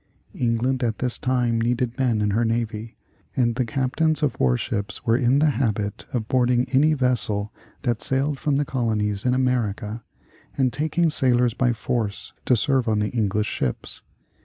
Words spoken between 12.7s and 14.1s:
on the English ships.